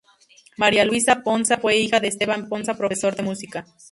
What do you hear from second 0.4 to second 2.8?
Maria Lluïsa Ponsa fue hija de Esteban Ponsa,